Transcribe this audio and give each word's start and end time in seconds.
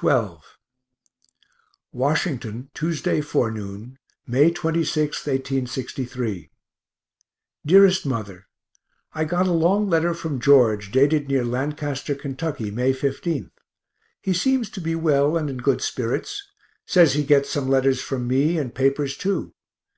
XII 0.00 0.36
Washington, 1.92 2.70
Tuesday 2.72 3.20
forenoon, 3.20 3.98
May 4.26 4.50
26, 4.50 5.18
1863. 5.26 6.50
DEAREST 7.66 8.06
MOTHER 8.06 8.46
I 9.12 9.24
got 9.24 9.46
a 9.46 9.52
long 9.52 9.90
letter 9.90 10.14
from 10.14 10.40
George, 10.40 10.90
dated 10.90 11.28
near 11.28 11.44
Lancaster, 11.44 12.14
Kentucky, 12.14 12.70
May 12.70 12.94
15th; 12.94 13.50
he 14.22 14.32
seems 14.32 14.70
to 14.70 14.80
be 14.80 14.94
well 14.94 15.36
and 15.36 15.50
in 15.50 15.58
good 15.58 15.82
spirits 15.82 16.48
says 16.86 17.12
he 17.12 17.22
gets 17.22 17.50
some 17.50 17.68
letters 17.68 18.00
from 18.00 18.26
me 18.26 18.56
and 18.56 18.74
papers 18.74 19.18
too. 19.18 19.52